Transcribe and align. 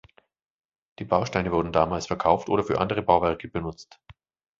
Die 0.97 1.05
Bausteine 1.05 1.51
wurden 1.51 1.71
damals 1.71 2.07
verkauft 2.07 2.49
oder 2.49 2.63
für 2.63 2.79
andere 2.79 3.03
Bauwerke 3.03 3.47
benutzt. 3.47 3.99